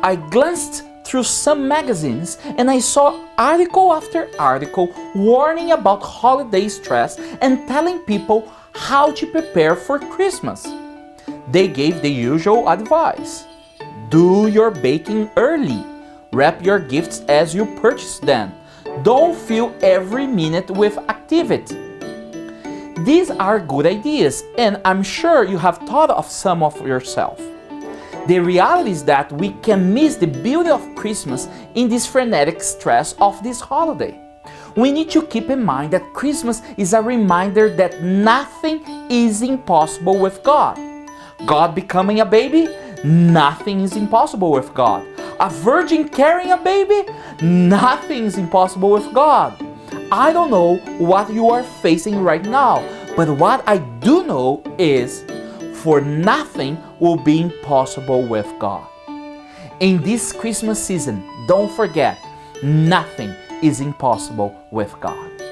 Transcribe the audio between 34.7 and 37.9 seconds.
We need to keep in mind that Christmas is a reminder